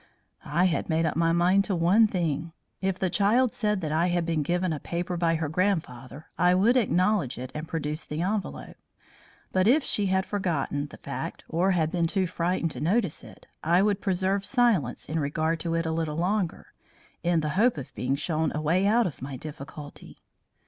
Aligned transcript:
I 0.49 0.65
had 0.65 0.89
made 0.89 1.05
up 1.05 1.15
my 1.15 1.31
mind 1.31 1.63
to 1.65 1.75
one 1.75 2.07
thing. 2.07 2.53
If 2.81 2.97
the 2.97 3.11
child 3.11 3.53
said 3.53 3.81
that 3.81 3.91
I 3.91 4.07
had 4.07 4.25
been 4.25 4.41
given 4.41 4.73
a 4.73 4.79
paper 4.79 5.15
by 5.15 5.35
her 5.35 5.47
grandfather 5.47 6.25
I 6.39 6.55
would 6.55 6.75
acknowledge 6.75 7.37
it 7.37 7.51
and 7.53 7.67
produce 7.67 8.03
the 8.07 8.23
envelope. 8.23 8.77
But 9.51 9.67
if 9.67 9.83
she 9.83 10.07
had 10.07 10.25
forgotten 10.25 10.87
the 10.87 10.97
fact 10.97 11.43
or 11.47 11.69
had 11.73 11.91
been 11.91 12.07
too 12.07 12.25
frightened 12.25 12.71
to 12.71 12.79
notice 12.81 13.23
it, 13.23 13.45
I 13.63 13.83
would 13.83 14.01
preserve 14.01 14.43
silence 14.43 15.05
in 15.05 15.19
regard 15.19 15.59
to 15.59 15.75
it 15.75 15.85
a 15.85 15.91
little 15.91 16.17
longer, 16.17 16.73
in 17.21 17.41
the 17.41 17.49
hope 17.49 17.77
of 17.77 17.93
being 17.93 18.15
shown 18.15 18.51
a 18.55 18.59
way 18.59 18.87
out 18.87 19.05
of 19.05 19.21
my 19.21 19.37
difficulty. 19.37 20.17